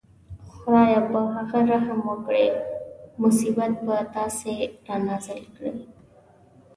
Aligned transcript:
خدای 0.57 0.93
په 1.09 1.19
هغه 1.35 1.59
رحم 1.71 1.99
وکړي 2.09 2.47
مصیبت 3.21 3.71
په 3.85 3.95
تاسې 4.15 4.53
رانازل 4.87 5.41
کړي. 5.55 5.75